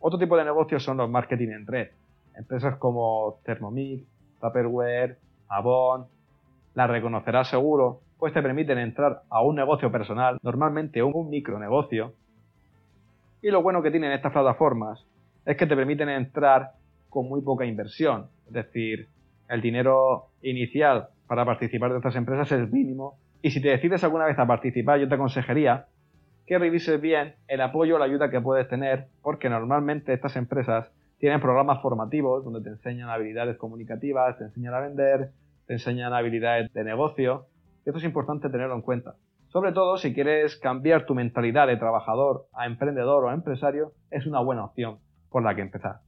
Otro 0.00 0.18
tipo 0.18 0.36
de 0.36 0.44
negocios 0.44 0.82
son 0.82 0.96
los 0.96 1.10
marketing 1.10 1.48
en 1.48 1.66
red. 1.66 1.88
Empresas 2.36 2.76
como 2.76 3.40
Thermomix, 3.44 4.04
Tupperware, 4.40 5.18
Avon, 5.48 6.06
la 6.74 6.86
reconocerás 6.86 7.48
seguro, 7.48 8.00
pues 8.18 8.32
te 8.32 8.42
permiten 8.42 8.78
entrar 8.78 9.22
a 9.28 9.42
un 9.42 9.56
negocio 9.56 9.90
personal, 9.90 10.38
normalmente 10.42 11.02
un 11.02 11.28
micronegocio. 11.28 12.12
Y 13.42 13.50
lo 13.50 13.62
bueno 13.62 13.82
que 13.82 13.90
tienen 13.90 14.12
estas 14.12 14.32
plataformas 14.32 15.04
es 15.44 15.56
que 15.56 15.66
te 15.66 15.76
permiten 15.76 16.08
entrar 16.08 16.72
con 17.08 17.28
muy 17.28 17.40
poca 17.40 17.64
inversión. 17.64 18.26
Es 18.46 18.52
decir, 18.52 19.08
el 19.48 19.60
dinero 19.60 20.28
inicial 20.42 21.08
para 21.26 21.44
participar 21.44 21.90
de 21.90 21.98
estas 21.98 22.16
empresas 22.16 22.50
es 22.52 22.70
mínimo. 22.70 23.16
Y 23.40 23.50
si 23.50 23.62
te 23.62 23.68
decides 23.68 24.02
alguna 24.02 24.26
vez 24.26 24.38
a 24.38 24.46
participar, 24.46 24.98
yo 24.98 25.08
te 25.08 25.14
aconsejaría 25.14 25.86
que 26.46 26.58
revises 26.58 27.00
bien 27.00 27.34
el 27.46 27.60
apoyo 27.60 27.96
o 27.96 27.98
la 27.98 28.06
ayuda 28.06 28.30
que 28.30 28.40
puedes 28.40 28.66
tener, 28.68 29.08
porque 29.22 29.48
normalmente 29.48 30.12
estas 30.12 30.34
empresas 30.36 30.90
tienen 31.18 31.40
programas 31.40 31.80
formativos 31.82 32.44
donde 32.44 32.62
te 32.62 32.70
enseñan 32.70 33.10
habilidades 33.10 33.56
comunicativas, 33.58 34.38
te 34.38 34.44
enseñan 34.44 34.74
a 34.74 34.80
vender, 34.80 35.30
te 35.66 35.74
enseñan 35.74 36.12
habilidades 36.14 36.72
de 36.72 36.84
negocio. 36.84 37.46
Esto 37.84 37.98
es 37.98 38.04
importante 38.04 38.48
tenerlo 38.48 38.74
en 38.74 38.82
cuenta. 38.82 39.14
Sobre 39.48 39.72
todo 39.72 39.98
si 39.98 40.14
quieres 40.14 40.56
cambiar 40.56 41.06
tu 41.06 41.14
mentalidad 41.14 41.66
de 41.66 41.76
trabajador 41.76 42.46
a 42.52 42.66
emprendedor 42.66 43.24
o 43.24 43.28
a 43.28 43.34
empresario, 43.34 43.92
es 44.10 44.26
una 44.26 44.40
buena 44.40 44.64
opción 44.64 44.98
por 45.30 45.42
la 45.42 45.54
que 45.54 45.62
empezar. 45.62 46.00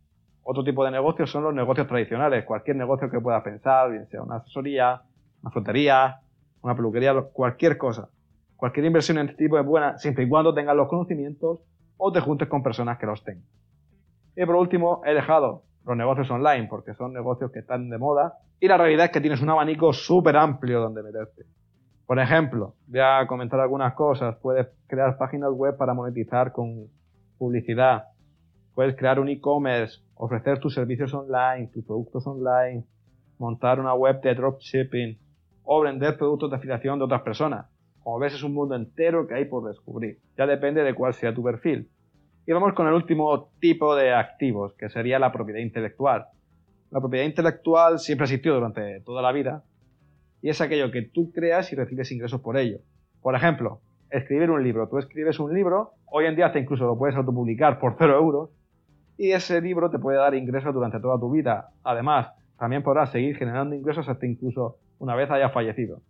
Otro 0.42 0.64
tipo 0.64 0.84
de 0.84 0.90
negocios 0.90 1.30
son 1.30 1.44
los 1.44 1.54
negocios 1.54 1.86
tradicionales, 1.86 2.44
cualquier 2.44 2.76
negocio 2.76 3.10
que 3.10 3.20
puedas 3.20 3.42
pensar, 3.42 3.90
bien 3.90 4.06
sea 4.08 4.22
una 4.22 4.36
asesoría, 4.36 5.02
una 5.42 5.50
frutería, 5.50 6.20
una 6.62 6.74
peluquería, 6.74 7.14
cualquier 7.32 7.78
cosa. 7.78 8.08
Cualquier 8.56 8.86
inversión 8.86 9.18
en 9.18 9.30
este 9.30 9.44
tipo 9.44 9.58
es 9.58 9.64
buena 9.64 9.98
siempre 9.98 10.24
y 10.24 10.28
cuando 10.28 10.52
tengas 10.52 10.76
los 10.76 10.88
conocimientos 10.88 11.60
o 11.96 12.12
te 12.12 12.20
juntes 12.20 12.48
con 12.48 12.62
personas 12.62 12.98
que 12.98 13.06
los 13.06 13.24
tengan. 13.24 13.44
Y 14.36 14.44
por 14.44 14.56
último, 14.56 15.02
he 15.04 15.14
dejado 15.14 15.64
los 15.84 15.96
negocios 15.96 16.30
online 16.30 16.66
porque 16.68 16.94
son 16.94 17.12
negocios 17.12 17.50
que 17.52 17.60
están 17.60 17.88
de 17.88 17.98
moda 17.98 18.34
y 18.60 18.68
la 18.68 18.76
realidad 18.76 19.06
es 19.06 19.12
que 19.12 19.20
tienes 19.20 19.40
un 19.40 19.50
abanico 19.50 19.92
súper 19.92 20.36
amplio 20.36 20.80
donde 20.80 21.02
meterte. 21.02 21.44
Por 22.06 22.18
ejemplo, 22.18 22.74
voy 22.86 23.00
a 23.00 23.26
comentar 23.26 23.60
algunas 23.60 23.94
cosas. 23.94 24.36
Puedes 24.42 24.66
crear 24.86 25.16
páginas 25.16 25.52
web 25.52 25.76
para 25.76 25.94
monetizar 25.94 26.52
con 26.52 26.88
publicidad. 27.38 28.04
Puedes 28.74 28.96
crear 28.96 29.20
un 29.20 29.28
e-commerce, 29.28 30.02
ofrecer 30.14 30.58
tus 30.58 30.74
servicios 30.74 31.14
online, 31.14 31.68
tus 31.72 31.84
productos 31.84 32.26
online, 32.26 32.84
montar 33.38 33.80
una 33.80 33.94
web 33.94 34.20
de 34.20 34.34
dropshipping 34.34 35.18
o 35.72 35.80
vender 35.82 36.16
productos 36.16 36.50
de 36.50 36.56
afiliación 36.56 36.98
de 36.98 37.04
otras 37.04 37.22
personas. 37.22 37.66
Como 38.02 38.18
ves, 38.18 38.34
es 38.34 38.42
un 38.42 38.52
mundo 38.54 38.74
entero 38.74 39.28
que 39.28 39.34
hay 39.34 39.44
por 39.44 39.68
descubrir. 39.68 40.18
Ya 40.36 40.44
depende 40.44 40.82
de 40.82 40.94
cuál 40.94 41.14
sea 41.14 41.32
tu 41.32 41.44
perfil. 41.44 41.88
Y 42.44 42.50
vamos 42.50 42.72
con 42.72 42.88
el 42.88 42.92
último 42.92 43.52
tipo 43.60 43.94
de 43.94 44.12
activos, 44.12 44.74
que 44.74 44.88
sería 44.88 45.20
la 45.20 45.30
propiedad 45.30 45.60
intelectual. 45.60 46.26
La 46.90 46.98
propiedad 46.98 47.24
intelectual 47.24 48.00
siempre 48.00 48.24
ha 48.24 48.26
existido 48.26 48.56
durante 48.56 49.00
toda 49.02 49.22
la 49.22 49.30
vida 49.30 49.62
y 50.42 50.48
es 50.48 50.60
aquello 50.60 50.90
que 50.90 51.02
tú 51.02 51.30
creas 51.30 51.72
y 51.72 51.76
recibes 51.76 52.10
ingresos 52.10 52.40
por 52.40 52.56
ello. 52.56 52.78
Por 53.22 53.36
ejemplo, 53.36 53.80
escribir 54.10 54.50
un 54.50 54.64
libro. 54.64 54.88
Tú 54.88 54.98
escribes 54.98 55.38
un 55.38 55.54
libro, 55.54 55.92
hoy 56.06 56.26
en 56.26 56.34
día 56.34 56.46
hasta 56.46 56.58
incluso 56.58 56.84
lo 56.84 56.98
puedes 56.98 57.14
autopublicar 57.14 57.78
por 57.78 57.94
0 57.96 58.16
euros 58.16 58.50
y 59.16 59.30
ese 59.30 59.60
libro 59.60 59.88
te 59.88 60.00
puede 60.00 60.18
dar 60.18 60.34
ingresos 60.34 60.74
durante 60.74 60.98
toda 60.98 61.20
tu 61.20 61.30
vida. 61.30 61.68
Además, 61.84 62.32
también 62.58 62.82
podrás 62.82 63.12
seguir 63.12 63.36
generando 63.36 63.76
ingresos 63.76 64.08
hasta 64.08 64.26
incluso 64.26 64.78
una 65.00 65.16
vez 65.16 65.30
hayas 65.30 65.52
fallecido. 65.52 66.00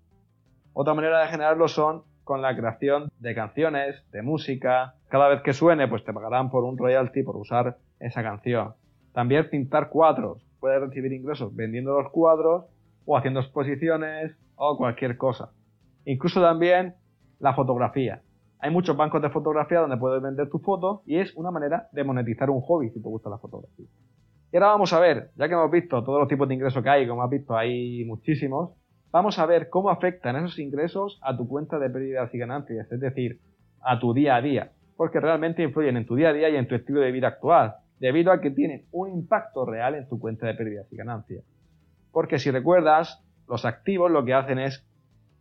Otra 0.75 0.95
manera 0.95 1.21
de 1.21 1.29
generarlo 1.29 1.69
son 1.69 2.03
con 2.25 2.43
la 2.43 2.55
creación 2.55 3.11
de 3.19 3.35
canciones, 3.35 4.05
de 4.11 4.23
música. 4.23 4.95
Cada 5.09 5.29
vez 5.29 5.43
que 5.43 5.53
suene, 5.53 5.89
pues 5.89 6.05
te 6.05 6.13
pagarán 6.13 6.51
por 6.51 6.65
un 6.65 6.77
royalty 6.77 7.23
por 7.23 7.37
usar 7.37 7.79
esa 7.99 8.23
canción. 8.23 8.75
También 9.13 9.49
pintar 9.49 9.89
cuadros. 9.89 10.45
Puedes 10.59 10.81
recibir 10.81 11.13
ingresos 11.13 11.55
vendiendo 11.55 12.01
los 12.01 12.11
cuadros 12.11 12.67
o 13.07 13.17
haciendo 13.17 13.41
exposiciones 13.41 14.37
o 14.57 14.77
cualquier 14.77 15.17
cosa. 15.17 15.51
Incluso 16.05 16.41
también 16.43 16.95
la 17.39 17.55
fotografía. 17.55 18.23
Hay 18.59 18.71
muchos 18.71 18.97
bancos 18.97 19.23
de 19.23 19.31
fotografía 19.31 19.81
donde 19.81 19.97
puedes 19.97 20.21
vender 20.21 20.51
tu 20.51 20.59
foto 20.59 21.03
y 21.07 21.19
es 21.19 21.35
una 21.37 21.51
manera 21.51 21.89
de 21.93 22.05
monetizar 22.05 22.51
un 22.51 22.61
hobby 22.61 22.91
si 22.91 23.01
te 23.01 23.09
gusta 23.09 23.31
la 23.31 23.39
fotografía. 23.39 23.87
Y 24.53 24.57
ahora 24.57 24.69
vamos 24.69 24.93
a 24.93 24.99
ver, 24.99 25.31
ya 25.37 25.47
que 25.47 25.55
hemos 25.55 25.71
visto 25.71 26.03
todos 26.03 26.19
los 26.19 26.29
tipos 26.29 26.49
de 26.49 26.55
ingresos 26.55 26.83
que 26.83 26.91
hay, 26.91 27.07
como 27.07 27.23
has 27.23 27.31
visto 27.31 27.57
hay 27.57 28.05
muchísimos, 28.05 28.71
vamos 29.13 29.39
a 29.39 29.47
ver 29.47 29.69
cómo 29.69 29.91
afectan 29.91 30.37
esos 30.37 30.59
ingresos 30.59 31.19
a 31.23 31.37
tu 31.37 31.49
cuenta 31.49 31.79
de 31.79 31.91
pérdidas 31.91 32.33
y 32.35 32.39
ganancias, 32.39 32.91
es 32.91 33.01
decir, 33.01 33.41
a 33.83 33.99
tu 33.99 34.15
día 34.15 34.37
a 34.37 34.43
día, 34.43 34.73
porque 34.97 35.21
realmente 35.21 35.63
influyen 35.63 35.97
en 35.97 36.07
tu 36.07 36.15
día 36.15 36.31
a 36.31 36.33
día 36.33 36.49
y 36.51 36.57
en 36.57 36.69
tu 36.69 36.75
estilo 36.75 37.01
de 37.01 37.13
vida 37.13 37.29
actual, 37.29 37.75
debido 37.99 38.33
a 38.33 38.41
que 38.41 38.51
tienen 38.51 38.85
un 38.93 39.11
impacto 39.11 39.65
real 39.65 39.95
en 39.95 40.09
tu 40.09 40.19
cuenta 40.19 40.47
de 40.47 40.55
pérdidas 40.55 40.91
y 40.93 40.97
ganancias. 40.97 41.45
Porque 42.13 42.39
si 42.39 42.51
recuerdas, 42.51 43.23
los 43.49 43.65
activos 43.65 44.11
lo 44.11 44.25
que 44.25 44.35
hacen 44.35 44.59
es 44.59 44.85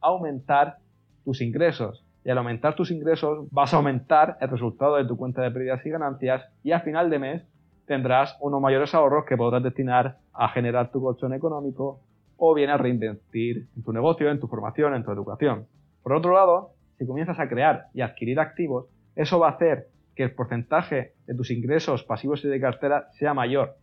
aumentar 0.02 0.78
tus 1.24 1.42
ingresos. 1.42 2.06
Y 2.24 2.30
al 2.30 2.38
aumentar 2.38 2.76
tus 2.76 2.92
ingresos 2.92 3.48
vas 3.52 3.74
a 3.74 3.78
aumentar 3.78 4.38
el 4.42 4.50
resultado 4.50 4.98
de 4.98 5.06
tu 5.06 5.16
cuenta 5.16 5.42
de 5.42 5.52
pérdidas 5.52 5.86
y 5.86 5.90
ganancias 5.90 6.44
y 6.64 6.74
a 6.74 6.82
final 6.82 7.10
de 7.10 7.20
mes 7.20 7.44
tendrás 7.86 8.38
unos 8.42 8.62
mayores 8.62 8.94
ahorros 8.94 9.26
que 9.26 9.38
podrás 9.38 9.64
destinar 9.64 10.18
a 10.34 10.50
generar 10.50 10.92
tu 10.92 11.02
colchón 11.02 11.34
económico 11.34 12.02
o 12.40 12.54
bien 12.54 12.70
a 12.70 12.78
reinvertir 12.78 13.68
en 13.76 13.84
tu 13.84 13.94
negocio, 13.94 14.32
en 14.32 14.40
tu 14.40 14.48
formación, 14.48 14.96
en 14.96 15.04
tu 15.04 15.12
educación. 15.12 15.68
Por 16.02 16.14
otro 16.14 16.34
lado, 16.34 16.72
si 16.98 17.06
comienzas 17.06 17.40
a 17.40 17.48
crear 17.48 17.88
y 17.94 18.02
adquirir 18.02 18.40
activos, 18.40 18.88
eso 19.16 19.40
va 19.40 19.50
a 19.50 19.52
hacer 19.52 19.88
que 20.16 20.24
el 20.24 20.32
porcentaje 20.32 21.14
de 21.28 21.36
tus 21.36 21.52
ingresos 21.52 22.04
pasivos 22.04 22.44
y 22.44 22.48
de 22.48 22.60
cartera 22.60 23.08
sea 23.12 23.34
mayor, 23.34 23.76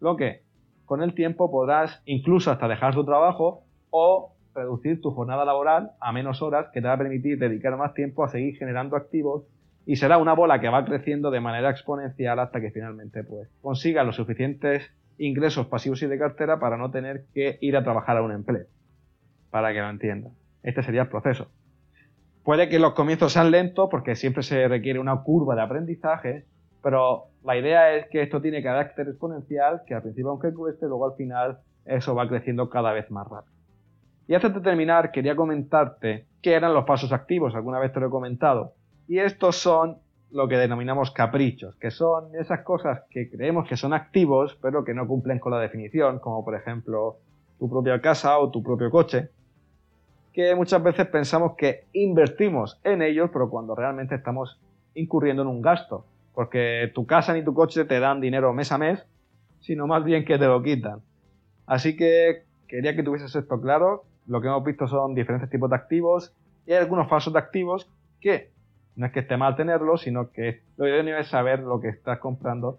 lo 0.00 0.16
que 0.16 0.42
con 0.84 1.02
el 1.02 1.14
tiempo 1.14 1.50
podrás 1.50 2.02
incluso 2.04 2.50
hasta 2.50 2.68
dejar 2.68 2.94
tu 2.94 3.04
trabajo 3.04 3.64
o 3.90 4.32
reducir 4.54 5.00
tu 5.00 5.10
jornada 5.10 5.44
laboral 5.44 5.92
a 6.00 6.12
menos 6.12 6.42
horas 6.42 6.66
que 6.72 6.80
te 6.80 6.86
va 6.86 6.94
a 6.94 6.98
permitir 6.98 7.38
dedicar 7.38 7.76
más 7.76 7.94
tiempo 7.94 8.24
a 8.24 8.28
seguir 8.28 8.56
generando 8.56 8.96
activos 8.96 9.44
y 9.86 9.96
será 9.96 10.18
una 10.18 10.34
bola 10.34 10.60
que 10.60 10.68
va 10.68 10.84
creciendo 10.84 11.30
de 11.30 11.40
manera 11.40 11.70
exponencial 11.70 12.38
hasta 12.38 12.60
que 12.60 12.70
finalmente 12.70 13.24
pues 13.24 13.48
consiga 13.60 14.04
los 14.04 14.16
suficientes 14.16 14.90
ingresos 15.18 15.66
pasivos 15.66 16.02
y 16.02 16.06
de 16.06 16.18
cartera 16.18 16.58
para 16.58 16.76
no 16.76 16.90
tener 16.90 17.24
que 17.34 17.58
ir 17.60 17.76
a 17.76 17.84
trabajar 17.84 18.16
a 18.16 18.22
un 18.22 18.32
empleo. 18.32 18.66
Para 19.50 19.72
que 19.72 19.80
lo 19.80 19.90
entiendan. 19.90 20.32
Este 20.62 20.82
sería 20.82 21.02
el 21.02 21.08
proceso. 21.08 21.48
Puede 22.44 22.68
que 22.68 22.78
los 22.78 22.94
comienzos 22.94 23.32
sean 23.32 23.50
lentos 23.50 23.88
porque 23.90 24.16
siempre 24.16 24.42
se 24.42 24.66
requiere 24.66 24.98
una 24.98 25.22
curva 25.22 25.54
de 25.54 25.62
aprendizaje, 25.62 26.44
pero 26.82 27.26
la 27.44 27.56
idea 27.56 27.94
es 27.94 28.06
que 28.08 28.22
esto 28.22 28.40
tiene 28.40 28.62
carácter 28.62 29.08
exponencial, 29.08 29.82
que 29.86 29.94
al 29.94 30.02
principio 30.02 30.30
aunque 30.30 30.52
cueste, 30.52 30.86
luego 30.86 31.06
al 31.06 31.16
final 31.16 31.58
eso 31.84 32.14
va 32.14 32.28
creciendo 32.28 32.68
cada 32.68 32.92
vez 32.92 33.10
más 33.10 33.28
rápido. 33.28 33.52
Y 34.26 34.34
antes 34.34 34.54
de 34.54 34.60
terminar, 34.60 35.12
quería 35.12 35.36
comentarte 35.36 36.26
qué 36.40 36.54
eran 36.54 36.74
los 36.74 36.84
pasos 36.84 37.12
activos, 37.12 37.54
alguna 37.54 37.78
vez 37.78 37.92
te 37.92 38.00
lo 38.00 38.06
he 38.06 38.10
comentado. 38.10 38.74
Y 39.06 39.18
estos 39.18 39.56
son 39.56 39.98
lo 40.32 40.48
que 40.48 40.56
denominamos 40.56 41.10
caprichos, 41.10 41.76
que 41.76 41.90
son 41.90 42.34
esas 42.34 42.60
cosas 42.60 43.02
que 43.10 43.30
creemos 43.30 43.68
que 43.68 43.76
son 43.76 43.92
activos, 43.92 44.58
pero 44.60 44.84
que 44.84 44.94
no 44.94 45.06
cumplen 45.06 45.38
con 45.38 45.52
la 45.52 45.60
definición, 45.60 46.18
como 46.18 46.44
por 46.44 46.54
ejemplo 46.54 47.18
tu 47.58 47.68
propia 47.68 48.00
casa 48.00 48.38
o 48.38 48.50
tu 48.50 48.62
propio 48.62 48.90
coche, 48.90 49.28
que 50.32 50.54
muchas 50.54 50.82
veces 50.82 51.06
pensamos 51.08 51.52
que 51.56 51.84
invertimos 51.92 52.80
en 52.82 53.02
ellos, 53.02 53.30
pero 53.32 53.50
cuando 53.50 53.74
realmente 53.74 54.14
estamos 54.14 54.58
incurriendo 54.94 55.42
en 55.42 55.48
un 55.48 55.60
gasto, 55.60 56.06
porque 56.34 56.90
tu 56.94 57.06
casa 57.06 57.34
ni 57.34 57.44
tu 57.44 57.52
coche 57.52 57.84
te 57.84 58.00
dan 58.00 58.20
dinero 58.20 58.52
mes 58.54 58.72
a 58.72 58.78
mes, 58.78 59.04
sino 59.60 59.86
más 59.86 60.02
bien 60.02 60.24
que 60.24 60.38
te 60.38 60.46
lo 60.46 60.62
quitan. 60.62 61.00
Así 61.66 61.96
que 61.96 62.44
quería 62.66 62.96
que 62.96 63.02
tuvieses 63.02 63.34
esto 63.34 63.60
claro. 63.60 64.04
Lo 64.26 64.40
que 64.40 64.48
hemos 64.48 64.64
visto 64.64 64.86
son 64.88 65.14
diferentes 65.14 65.50
tipos 65.50 65.68
de 65.68 65.76
activos 65.76 66.32
y 66.66 66.72
hay 66.72 66.78
algunos 66.78 67.08
falsos 67.08 67.34
activos 67.36 67.88
que 68.20 68.50
no 68.96 69.06
es 69.06 69.12
que 69.12 69.20
esté 69.20 69.36
mal 69.36 69.56
tenerlo, 69.56 69.96
sino 69.96 70.30
que 70.30 70.60
lo 70.76 70.86
ideal 70.86 71.08
es 71.08 71.28
saber 71.28 71.60
lo 71.60 71.80
que 71.80 71.88
estás 71.88 72.18
comprando 72.18 72.78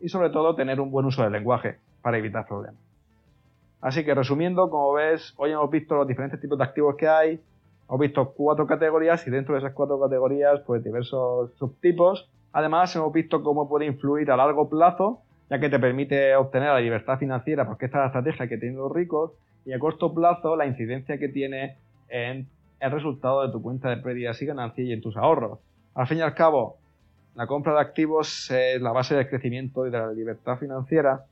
y 0.00 0.08
sobre 0.08 0.30
todo 0.30 0.54
tener 0.54 0.80
un 0.80 0.90
buen 0.90 1.06
uso 1.06 1.22
del 1.22 1.32
lenguaje 1.32 1.78
para 2.02 2.18
evitar 2.18 2.46
problemas. 2.46 2.80
Así 3.80 4.04
que 4.04 4.14
resumiendo, 4.14 4.68
como 4.70 4.92
ves, 4.92 5.34
hoy 5.36 5.52
hemos 5.52 5.70
visto 5.70 5.94
los 5.94 6.06
diferentes 6.06 6.40
tipos 6.40 6.58
de 6.58 6.64
activos 6.64 6.96
que 6.96 7.08
hay, 7.08 7.40
hemos 7.88 8.00
visto 8.00 8.32
cuatro 8.32 8.66
categorías 8.66 9.26
y 9.26 9.30
dentro 9.30 9.54
de 9.54 9.60
esas 9.60 9.72
cuatro 9.72 9.98
categorías 10.00 10.60
pues 10.66 10.84
diversos 10.84 11.52
subtipos. 11.58 12.28
Además 12.52 12.94
hemos 12.96 13.12
visto 13.12 13.42
cómo 13.42 13.68
puede 13.68 13.86
influir 13.86 14.30
a 14.30 14.36
largo 14.36 14.68
plazo 14.68 15.22
ya 15.50 15.58
que 15.58 15.68
te 15.68 15.80
permite 15.80 16.36
obtener 16.36 16.68
la 16.68 16.80
libertad 16.80 17.18
financiera 17.18 17.66
porque 17.66 17.86
esta 17.86 17.98
es 17.98 18.02
la 18.02 18.06
estrategia 18.06 18.48
que 18.48 18.56
tienen 18.56 18.78
los 18.78 18.92
ricos 18.92 19.32
y 19.66 19.72
a 19.72 19.78
corto 19.78 20.14
plazo 20.14 20.56
la 20.56 20.66
incidencia 20.66 21.18
que 21.18 21.28
tiene 21.28 21.76
en 22.08 22.46
el 22.80 22.90
resultado 22.90 23.46
de 23.46 23.52
tu 23.52 23.62
cuenta 23.62 23.90
de 23.90 23.98
pérdidas 23.98 24.40
y 24.42 24.46
ganancias 24.46 24.88
y 24.88 24.92
en 24.92 25.00
tus 25.00 25.16
ahorros. 25.16 25.58
Al 25.94 26.06
fin 26.06 26.18
y 26.18 26.22
al 26.22 26.34
cabo, 26.34 26.78
la 27.34 27.46
compra 27.46 27.74
de 27.74 27.80
activos 27.80 28.50
es 28.50 28.80
la 28.80 28.92
base 28.92 29.14
del 29.14 29.28
crecimiento 29.28 29.86
y 29.86 29.90
de 29.90 29.98
la 29.98 30.12
libertad 30.12 30.58
financiera 30.58 31.24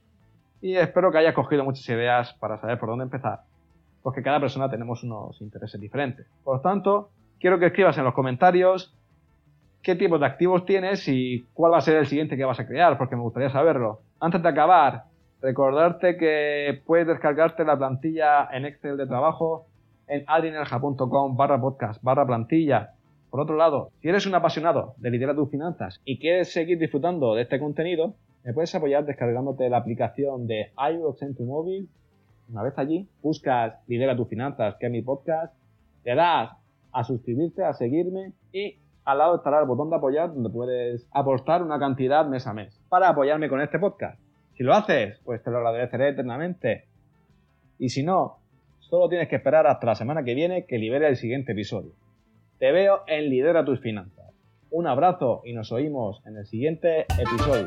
y 0.60 0.76
espero 0.76 1.10
que 1.10 1.18
hayas 1.18 1.34
cogido 1.34 1.64
muchas 1.64 1.88
ideas 1.88 2.34
para 2.34 2.58
saber 2.58 2.78
por 2.78 2.88
dónde 2.88 3.04
empezar, 3.04 3.40
porque 4.02 4.22
cada 4.22 4.40
persona 4.40 4.70
tenemos 4.70 5.02
unos 5.04 5.40
intereses 5.40 5.80
diferentes. 5.80 6.26
Por 6.44 6.56
lo 6.56 6.60
tanto, 6.60 7.10
quiero 7.38 7.58
que 7.58 7.66
escribas 7.66 7.96
en 7.98 8.04
los 8.04 8.14
comentarios 8.14 8.94
qué 9.82 9.94
tipo 9.94 10.18
de 10.18 10.26
activos 10.26 10.66
tienes 10.66 11.06
y 11.06 11.46
cuál 11.54 11.72
va 11.72 11.78
a 11.78 11.82
ser 11.82 11.96
el 11.96 12.06
siguiente 12.06 12.36
que 12.36 12.44
vas 12.44 12.58
a 12.58 12.66
crear, 12.66 12.98
porque 12.98 13.16
me 13.16 13.22
gustaría 13.22 13.50
saberlo. 13.50 14.00
Antes 14.20 14.42
de 14.42 14.48
acabar, 14.48 15.04
recordarte 15.40 16.16
que 16.16 16.82
puedes 16.84 17.06
descargarte 17.06 17.64
la 17.64 17.78
plantilla 17.78 18.48
en 18.52 18.66
Excel 18.66 18.96
de 18.96 19.06
trabajo 19.06 19.67
en 20.08 20.24
adrinerja.com 20.26 21.36
barra 21.36 21.60
podcast 21.60 22.02
barra 22.02 22.26
plantilla. 22.26 22.92
Por 23.30 23.40
otro 23.40 23.56
lado, 23.56 23.90
si 24.00 24.08
eres 24.08 24.26
un 24.26 24.34
apasionado 24.34 24.94
de 24.96 25.10
liderar 25.10 25.36
tus 25.36 25.50
finanzas 25.50 26.00
y 26.04 26.18
quieres 26.18 26.52
seguir 26.52 26.78
disfrutando 26.78 27.34
de 27.34 27.42
este 27.42 27.58
contenido, 27.58 28.14
me 28.44 28.54
puedes 28.54 28.74
apoyar 28.74 29.04
descargándote 29.04 29.68
la 29.68 29.76
aplicación 29.76 30.46
de 30.46 30.72
iVoox 30.76 31.22
en 31.22 31.34
tu 31.34 31.44
móvil. 31.44 31.88
Una 32.50 32.62
vez 32.62 32.78
allí, 32.78 33.06
buscas 33.22 33.74
Lidera 33.86 34.16
tus 34.16 34.28
finanzas, 34.28 34.76
que 34.80 34.86
es 34.86 34.92
mi 34.92 35.02
podcast, 35.02 35.54
te 36.02 36.14
das 36.14 36.50
a 36.92 37.04
suscribirte, 37.04 37.64
a 37.64 37.74
seguirme 37.74 38.32
y 38.52 38.76
al 39.04 39.18
lado 39.18 39.36
estará 39.36 39.60
el 39.60 39.66
botón 39.66 39.90
de 39.90 39.96
apoyar 39.96 40.32
donde 40.32 40.50
puedes 40.50 41.06
aportar 41.12 41.62
una 41.62 41.78
cantidad 41.78 42.26
mes 42.26 42.46
a 42.46 42.54
mes 42.54 42.80
para 42.88 43.10
apoyarme 43.10 43.48
con 43.48 43.60
este 43.60 43.78
podcast. 43.78 44.18
Si 44.56 44.64
lo 44.64 44.74
haces, 44.74 45.20
pues 45.24 45.42
te 45.42 45.50
lo 45.50 45.58
agradeceré 45.58 46.08
eternamente. 46.08 46.86
Y 47.78 47.90
si 47.90 48.02
no, 48.02 48.37
solo 48.88 49.08
tienes 49.08 49.28
que 49.28 49.36
esperar 49.36 49.66
hasta 49.66 49.86
la 49.86 49.94
semana 49.94 50.24
que 50.24 50.34
viene 50.34 50.64
que 50.66 50.78
libere 50.78 51.08
el 51.08 51.16
siguiente 51.16 51.52
episodio. 51.52 51.92
Te 52.58 52.72
veo 52.72 53.02
en 53.06 53.28
Lidera 53.28 53.64
tus 53.64 53.80
finanzas. 53.80 54.34
Un 54.70 54.86
abrazo 54.86 55.42
y 55.44 55.52
nos 55.52 55.72
oímos 55.72 56.22
en 56.26 56.36
el 56.36 56.46
siguiente 56.46 57.06
episodio. 57.18 57.66